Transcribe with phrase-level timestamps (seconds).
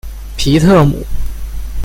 [0.35, 1.05] 皮特姆。